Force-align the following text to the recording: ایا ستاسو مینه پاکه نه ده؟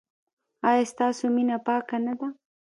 ایا 0.69 0.83
ستاسو 0.91 1.23
مینه 1.35 1.57
پاکه 1.65 1.97
نه 2.05 2.13
ده؟ 2.19 2.27